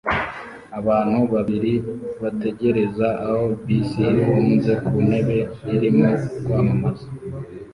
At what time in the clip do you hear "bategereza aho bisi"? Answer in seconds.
2.21-4.03